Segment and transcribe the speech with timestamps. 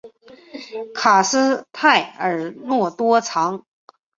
[0.95, 3.63] 卡斯泰尔诺多藏。